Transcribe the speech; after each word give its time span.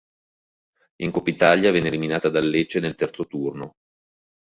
In 1.03 1.11
Coppa 1.11 1.29
Italia 1.29 1.71
viene 1.71 1.89
eliminata 1.89 2.29
dal 2.29 2.47
Lecce 2.49 2.79
nel 2.79 2.95
terzo 2.95 3.27
turno. 3.27 3.75